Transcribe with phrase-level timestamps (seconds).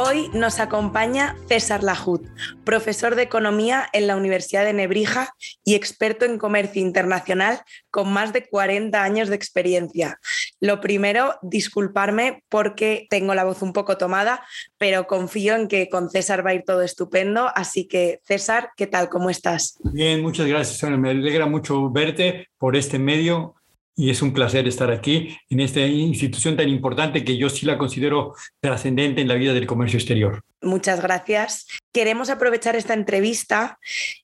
[0.00, 2.24] Hoy nos acompaña César Lajut,
[2.62, 5.34] profesor de Economía en la Universidad de Nebrija
[5.64, 10.20] y experto en comercio internacional con más de 40 años de experiencia.
[10.60, 14.44] Lo primero, disculparme porque tengo la voz un poco tomada,
[14.76, 17.50] pero confío en que con César va a ir todo estupendo.
[17.52, 19.08] Así que, César, ¿qué tal?
[19.08, 19.78] ¿Cómo estás?
[19.82, 20.88] Bien, muchas gracias.
[20.92, 23.56] Me alegra mucho verte por este medio
[23.98, 27.76] y es un placer estar aquí en esta institución tan importante que yo sí la
[27.76, 30.44] considero trascendente en la vida del comercio exterior.
[30.62, 31.66] Muchas gracias.
[31.92, 33.80] Queremos aprovechar esta entrevista,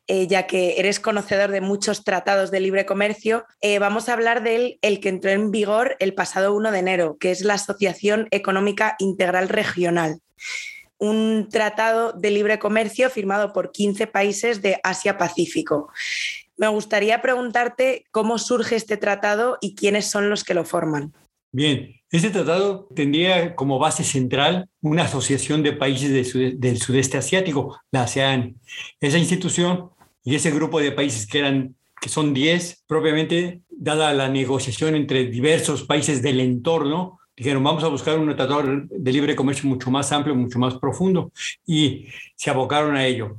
[0.06, 3.46] eh, ya que eres conocedor de muchos tratados de libre comercio.
[3.60, 7.16] Eh, vamos a hablar del el que entró en vigor el pasado 1 de enero,
[7.18, 10.20] que es la Asociación Económica Integral Regional
[10.96, 15.90] un tratado de libre comercio firmado por 15 países de Asia-Pacífico.
[16.56, 21.12] Me gustaría preguntarte cómo surge este tratado y quiénes son los que lo forman.
[21.50, 28.02] Bien, este tratado tendría como base central una asociación de países del sudeste asiático, la
[28.02, 28.56] ASEAN.
[29.00, 29.90] Esa institución
[30.24, 35.24] y ese grupo de países que eran que son 10, propiamente dada la negociación entre
[35.26, 40.12] diversos países del entorno, dijeron, vamos a buscar un tratado de libre comercio mucho más
[40.12, 41.32] amplio, mucho más profundo,
[41.66, 43.38] y se abocaron a ello.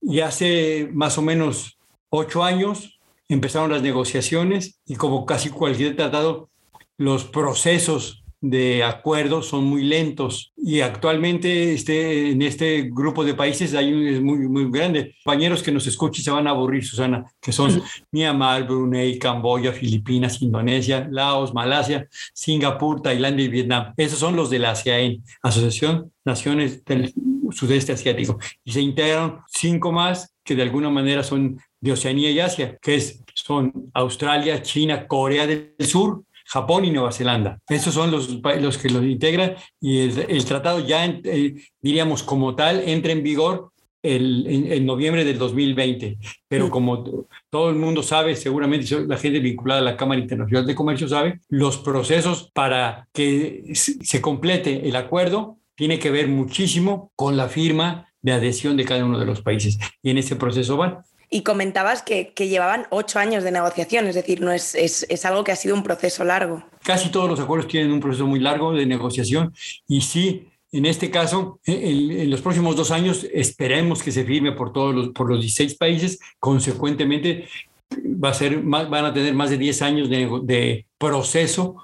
[0.00, 1.78] Y hace más o menos
[2.14, 2.98] ocho años
[3.28, 6.48] empezaron las negociaciones y como casi cualquier tratado,
[6.96, 13.74] los procesos de acuerdo son muy lentos y actualmente este, en este grupo de países
[13.74, 15.14] hay un, es muy, muy grande.
[15.24, 17.82] Compañeros que nos escuchen se van a aburrir, Susana, que son
[18.12, 23.94] Myanmar, Brunei, Camboya, Filipinas, Indonesia, Laos, Malasia, Singapur, Tailandia y Vietnam.
[23.96, 27.14] Esos son los de la ASEAN, Asociación Naciones del
[27.54, 28.38] Sudeste Asiático.
[28.64, 32.96] Y se integraron cinco más que de alguna manera son de Oceanía y Asia, que
[32.96, 37.58] es, son Australia, China, Corea del Sur, Japón y Nueva Zelanda.
[37.68, 42.82] Esos son los, los que los integran y el, tratado ya, eh, diríamos como tal,
[42.86, 43.70] entra en vigor
[44.02, 46.18] el, en, noviembre del 2020.
[46.46, 50.74] Pero como todo el mundo sabe, seguramente la gente vinculada a la Cámara Internacional de
[50.74, 57.36] Comercio sabe, los procesos para que se complete el acuerdo tiene que ver muchísimo con
[57.36, 59.78] la firma de adhesión de cada uno de los países.
[60.02, 60.98] Y en ese proceso van.
[61.30, 65.52] Y comentabas que, llevaban ocho años de negociación, es decir, no es, es, algo que
[65.52, 66.64] ha sido un proceso largo.
[66.82, 69.52] Casi todos los acuerdos tienen un proceso muy largo de negociación
[69.88, 74.72] y sí, en este caso, en, los próximos dos años esperemos que se firme por
[74.72, 77.48] todos los, por los 16 países, consecuentemente
[77.92, 81.76] va a ser, van a tener más de 10 años de, de proceso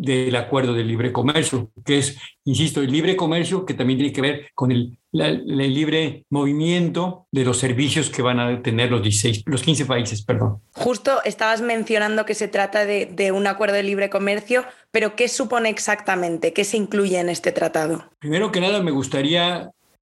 [0.00, 4.22] del acuerdo de libre comercio, que es, insisto, el libre comercio que también tiene que
[4.22, 9.62] ver con el, libre movimiento de los servicios que van a tener los 16, los
[9.62, 10.62] 15 países, perdón.
[10.72, 15.28] Justo estabas mencionando que se trata de, de un acuerdo de libre comercio, pero ¿qué
[15.28, 16.54] supone exactamente?
[16.54, 18.04] ¿Qué se incluye en este tratado?
[18.20, 19.70] Primero que nada, me gustaría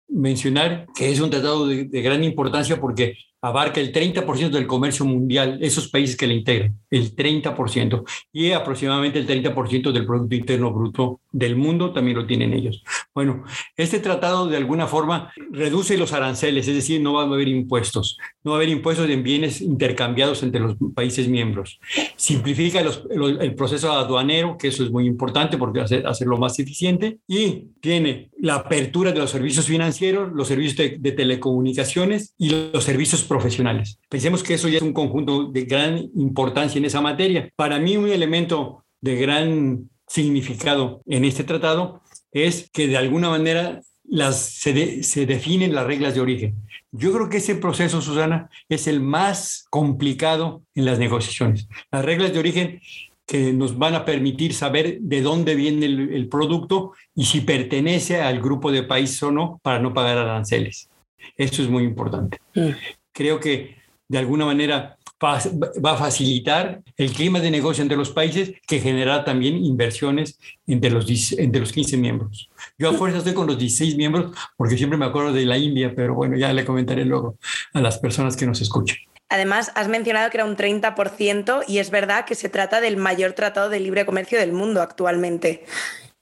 [0.08, 5.04] mencionar que es un tratado de, de, gran importancia porque abarca el 30% del comercio
[5.04, 10.72] mundial, esos países que le integran, el 30%, y aproximadamente el 30% del Producto Interno
[10.72, 12.82] Bruto del mundo también lo tienen ellos.
[13.14, 13.44] Bueno,
[13.76, 18.16] este tratado de alguna forma reduce los aranceles, es decir, no va a haber impuestos,
[18.42, 21.78] no va a haber impuestos en bienes intercambiados entre los países miembros.
[22.16, 27.66] Simplifica el proceso aduanero, que eso es muy importante porque hace hacerlo más eficiente, y
[27.80, 33.25] tiene la apertura de los servicios financieros, los servicios de, de telecomunicaciones y los servicios
[33.26, 33.98] profesionales.
[34.08, 37.50] Pensemos que eso ya es un conjunto de gran importancia en esa materia.
[37.56, 42.00] Para mí un elemento de gran significado en este tratado
[42.32, 46.54] es que de alguna manera las, se, se, definen las reglas de origen.
[46.92, 51.68] Yo creo que ese proceso, Susana, es el más complicado en las negociaciones.
[51.90, 52.80] Las reglas de origen
[53.26, 58.22] que nos van a permitir saber de dónde viene el, el producto y si pertenece
[58.22, 60.88] al grupo de países o no para no pagar aranceles.
[61.36, 62.38] Eso es muy importante.
[62.54, 62.70] Mm
[63.16, 63.76] creo que
[64.08, 69.24] de alguna manera va a facilitar el clima de negocio entre los países que generará
[69.24, 72.50] también inversiones entre los, entre los 15 miembros.
[72.78, 75.94] Yo a fuerza estoy con los 16 miembros porque siempre me acuerdo de la India,
[75.96, 77.38] pero bueno, ya le comentaré luego
[77.72, 78.98] a las personas que nos escuchen.
[79.30, 83.32] Además, has mencionado que era un 30% y es verdad que se trata del mayor
[83.32, 85.64] tratado de libre comercio del mundo actualmente.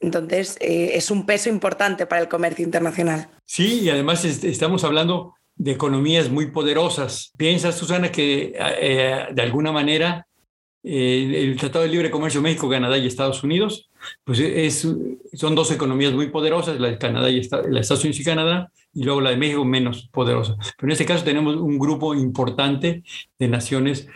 [0.00, 3.28] Entonces, eh, es un peso importante para el comercio internacional.
[3.44, 7.32] Sí, y además estamos hablando de economías muy poderosas.
[7.36, 10.26] Piensa, Susana, que eh, de alguna manera
[10.84, 13.88] el Tratado de Libre Comercio México, Canadá y Estados Unidos,
[14.22, 14.86] pues es,
[15.32, 18.70] son dos economías muy poderosas, la de Canadá y la de Estados Unidos y Canadá,
[18.92, 20.56] y luego la de México menos poderosa.
[20.76, 23.02] Pero en este caso tenemos un grupo importante
[23.38, 24.08] de naciones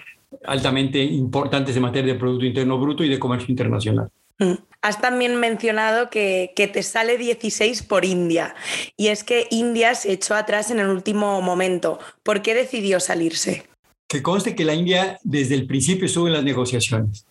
[0.45, 4.11] altamente importantes en materia de Producto Interno Bruto y de comercio internacional.
[4.39, 4.55] Mm.
[4.81, 8.55] Has también mencionado que, que, te sale 16 por India
[8.97, 11.99] y es que India se echó atrás en el último momento.
[12.23, 13.65] ¿Por qué decidió salirse?
[14.09, 17.27] que conste que la India desde el principio estuvo en las negociaciones.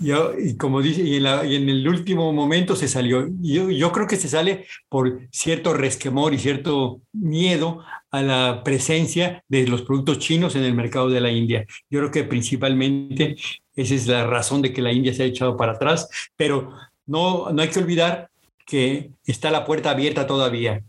[0.00, 3.28] Yo, y como dice, y en, el último momento se salió.
[3.40, 9.44] Yo, yo creo que se sale por cierto resquemor y cierto miedo a la presencia
[9.48, 11.64] de los productos chinos en el mercado de la India.
[11.90, 13.36] Yo creo que principalmente
[13.76, 16.72] esa es la razón de que la India se ha echado para atrás, pero
[17.06, 18.30] no, no hay que olvidar
[18.66, 20.82] que está la puerta abierta todavía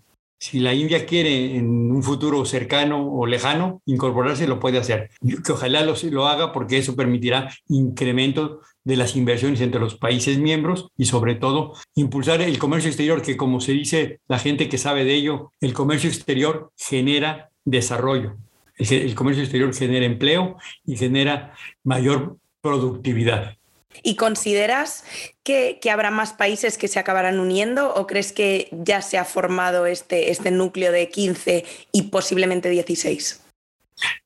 [0.43, 5.09] si la India quiere en un futuro cercano o lejano incorporarse, lo puede hacer.
[5.21, 10.39] Que ojalá lo, lo haga porque eso permitirá incremento de las inversiones entre los países
[10.39, 14.77] miembros y sobre todo impulsar el comercio exterior, que como se dice la gente que
[14.77, 18.35] sabe de ello, el comercio exterior genera desarrollo.
[18.75, 21.53] El, comercio exterior genera empleo y genera
[21.85, 23.57] mayor productividad.
[24.01, 25.03] ¿Y consideras
[25.43, 29.85] que, habrá más países que se acabarán uniendo o crees que ya se ha formado
[29.85, 33.43] este, este núcleo de 15 y posiblemente 16?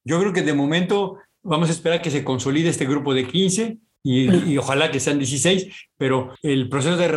[0.05, 3.77] Yo creo que de momento vamos a esperar que se consolide este grupo de 15
[4.03, 5.67] y, ojalá que sean 16,
[5.97, 7.09] pero el proceso de,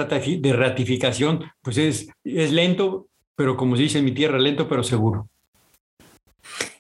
[0.53, 3.07] ratificación pues es, es lento,
[3.37, 5.29] pero como se dice en mi tierra, lento pero seguro.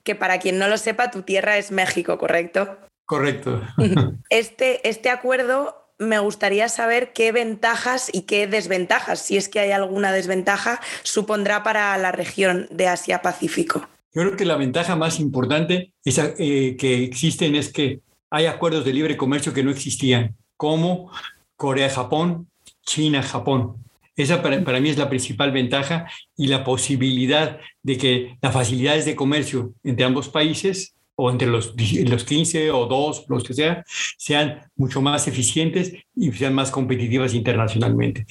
[0.02, 2.76] Que para quien no lo sepa, tu tierra es México, ¿correcto?
[3.10, 3.60] Correcto.
[4.30, 9.72] Este, este acuerdo me gustaría saber qué ventajas y qué desventajas, si es que hay
[9.72, 13.80] alguna desventaja, supondrá para la región de Asia-Pacífico.
[14.14, 17.98] Yo creo que la ventaja más importante eh, que existen es que
[18.30, 21.10] hay acuerdos de libre comercio que no existían, como
[21.56, 22.48] Corea-Japón,
[22.86, 23.74] China-Japón.
[24.14, 29.04] Esa para, para, mí es la principal ventaja y la posibilidad de que las facilidades
[29.04, 31.74] de comercio entre ambos países o entre los,
[32.06, 33.84] los 15 o 2, los que sean,
[34.16, 38.24] sean mucho más eficientes y sean más competitivas internacionalmente.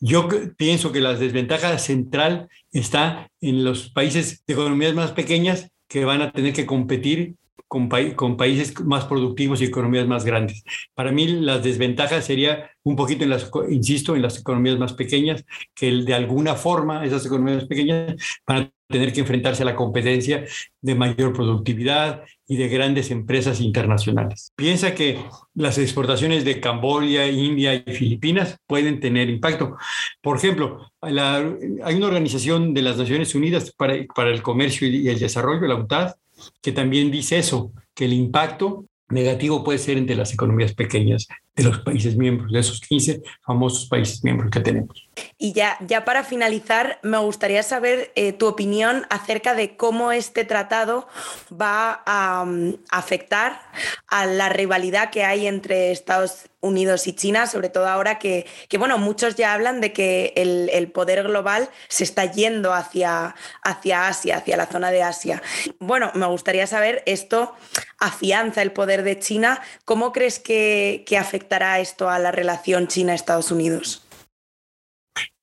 [0.00, 6.04] Yo pienso que la desventaja central está en los países de economías más pequeñas que
[6.04, 7.36] van a tener que competir
[7.74, 10.62] con, con, países más productivos y economías más grandes.
[10.94, 15.44] Para mí la desventaja sería un poquito en las, insisto, en las economías más pequeñas,
[15.74, 18.14] que de alguna forma esas economías pequeñas
[18.46, 20.44] van a tener que enfrentarse a la competencia
[20.80, 24.52] de mayor productividad y de grandes empresas internacionales.
[24.54, 25.18] Piensa que
[25.54, 29.76] las exportaciones de Camboya, India y Filipinas pueden tener impacto.
[30.22, 35.18] Por ejemplo, hay una organización de las Naciones Unidas para, para el Comercio y el
[35.18, 36.14] Desarrollo, la UNTAD,
[36.62, 41.62] que también dice eso, que el impacto negativo puede ser entre las economías pequeñas de
[41.62, 45.08] los países miembros, de esos 15 famosos países miembros que tenemos.
[45.38, 50.44] Y ya, ya para finalizar, me gustaría saber eh, tu opinión acerca de cómo este
[50.44, 51.06] tratado
[51.50, 53.60] va a mm, afectar
[54.08, 58.78] a la rivalidad que hay entre Estados Unidos y China, sobre todo ahora que, que
[58.78, 64.08] bueno, muchos ya hablan de que el, el, poder global se está yendo hacia, hacia
[64.08, 65.42] Asia, hacia la zona de Asia.
[65.78, 67.54] Bueno, me gustaría saber, esto
[67.98, 73.50] afianza el poder de China, ¿cómo crees que, que afectará esto a la relación China-Estados
[73.50, 74.02] Unidos?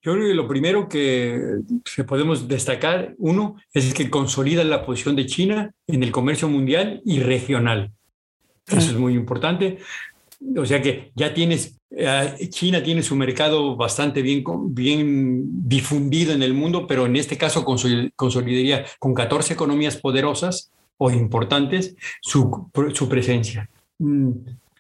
[0.04, 1.60] Yo creo que lo primero que
[2.08, 7.20] podemos destacar, uno, es que consolida la posición de China en el comercio mundial y
[7.20, 7.92] regional.
[8.68, 9.80] Eso es muy importante.
[10.58, 16.44] O sea que ya tienes, eh, China tiene su mercado bastante bien, bien difundido en
[16.44, 23.08] el mundo, pero en este caso consolidaría con 14 economías poderosas o importantes su, su
[23.08, 23.70] presencia.
[24.00, 24.32] Mm,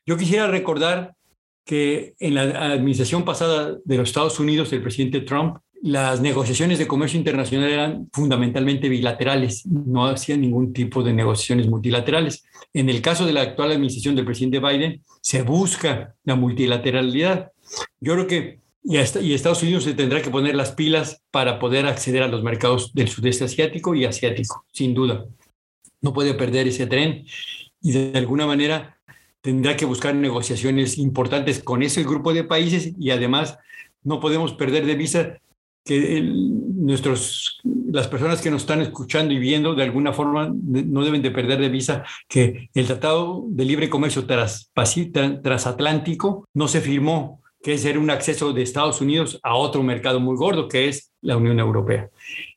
[0.05, 1.15] yo quisiera recordar
[1.63, 2.41] que en la
[2.73, 8.09] administración pasada de los Estados Unidos del presidente Trump, las negociaciones de comercio internacional eran
[8.13, 12.45] fundamentalmente bilaterales, no hacían ningún tipo de negociaciones multilaterales.
[12.73, 17.51] En el caso de la actual administración del presidente Biden, se busca la multilateralidad.
[17.99, 22.23] Yo creo que y, Estados Unidos se tendrá que poner las pilas para poder acceder
[22.23, 25.25] a los mercados del sudeste asiático y asiático, sin duda.
[26.01, 27.25] No puede perder ese tren
[27.81, 28.97] y de alguna manera
[29.41, 33.57] tendrá que buscar negociaciones importantes con ese grupo de países y además
[34.03, 35.39] no podemos perder de vista
[35.83, 41.21] que nuestros, las personas que nos están escuchando y viendo de alguna forma no deben
[41.21, 44.71] de perder de vista que el Tratado de Libre Comercio tras,
[45.41, 50.35] transatlántico no se firmó que es un acceso de Estados Unidos a otro mercado muy
[50.35, 52.09] gordo, que es la Unión Europea.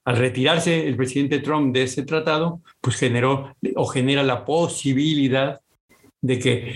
[0.04, 5.60] Al retirarse el presidente Trump de ese tratado, pues generó o genera la posibilidad
[6.22, 6.74] de que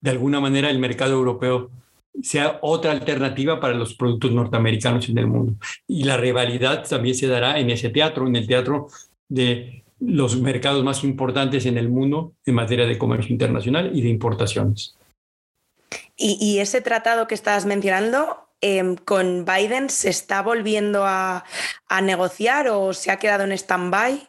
[0.00, 1.70] de alguna manera el mercado europeo
[2.22, 5.54] sea otra alternativa para los productos norteamericanos en el mundo.
[5.86, 8.88] Y la rivalidad también se dará en ese teatro, en el teatro
[9.28, 14.08] de los mercados más importantes en el mundo en materia de comercio internacional y de
[14.08, 14.96] importaciones.
[16.18, 21.44] Y, ese tratado que estabas mencionando, em, ¿con Biden se está volviendo a,
[22.02, 24.26] negociar o se ha quedado en stand-by?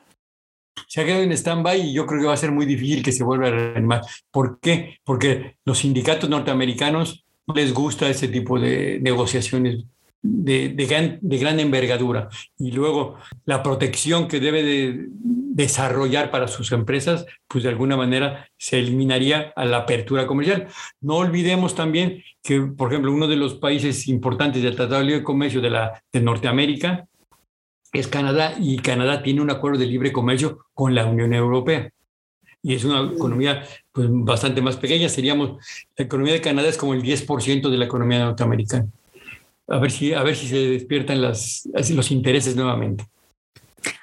[0.87, 3.13] Se ha quedado en stand-by y yo creo que va a ser muy difícil que
[3.13, 4.01] se vuelva a reanimar.
[4.31, 4.99] ¿Por qué?
[5.05, 9.85] Porque los sindicatos norteamericanos no les gusta ese tipo de negociaciones
[10.21, 12.29] de, gran, de, gran, envergadura.
[12.57, 18.49] Y luego la protección que debe de desarrollar para sus empresas, pues de alguna manera
[18.57, 20.67] se eliminaría a la apertura comercial.
[21.01, 25.23] No olvidemos también que, por ejemplo, uno de los países importantes del Tratado de Libre
[25.23, 27.07] Comercio de, la, de Norteamérica
[27.93, 31.89] es Canadá y Canadá tiene un acuerdo de libre comercio con la Unión Europea
[32.61, 33.63] y es una economía
[33.97, 35.09] pues, bastante más pequeña.
[35.09, 35.57] Seríamos,
[35.95, 38.85] la economía de Canadá es como el 10% de la economía norteamericana.
[39.67, 43.07] A ver si, a ver si se despiertan las, los intereses nuevamente.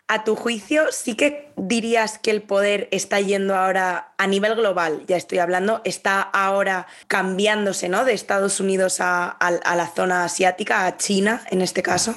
[0.08, 5.04] A tu juicio, sí que dirías que el poder está yendo ahora a nivel global,
[5.06, 8.04] ya estoy hablando, está ahora cambiándose ¿no?
[8.04, 12.16] de Estados Unidos a, a la zona asiática, a China en este caso.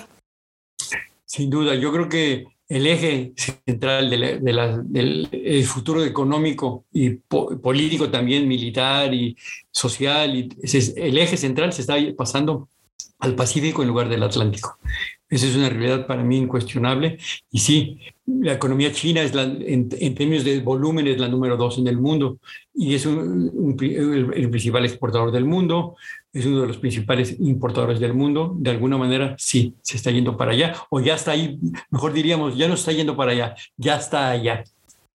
[1.26, 3.34] Sin duda, yo creo que el eje
[3.66, 9.38] central del futuro económico y político también, militar y
[9.72, 12.68] social, el eje central se está pasando
[13.20, 14.78] al Pacífico en lugar del Atlántico.
[15.30, 17.18] Esa es una realidad para mí incuestionable.
[17.52, 21.88] Y sí, la economía china es en, términos de volumen es la número dos en
[21.88, 22.40] el mundo
[22.74, 25.96] y es el, principal exportador del mundo,
[26.38, 28.54] es uno de los principales importadores del mundo.
[28.58, 32.56] De alguna manera, sí, se está yendo para allá o ya está ahí, mejor diríamos,
[32.58, 34.64] ya no está yendo para allá, ya está allá.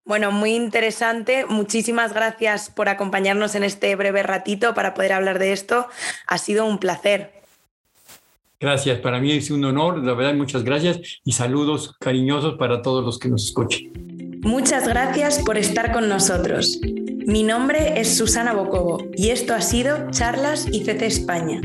[0.04, 1.46] Bueno, muy interesante.
[1.46, 5.86] Muchísimas gracias por acompañarnos en este breve ratito para poder hablar de esto.
[6.26, 7.32] Ha sido un placer.
[8.58, 13.04] Gracias, para mí es un honor, la verdad, muchas gracias y saludos cariñosos para todos
[13.04, 14.11] los que nos escuchen.
[14.42, 16.80] Muchas gracias por estar con nosotros.
[17.26, 21.60] Mi nombre es Susana Bocobo y esto ha sido Charlas ICC España.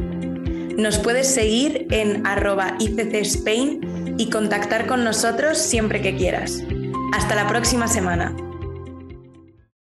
[0.78, 6.62] Nos puedes seguir en arroba ICC Spain y contactar con nosotros siempre que quieras.
[7.14, 8.36] Hasta la próxima semana.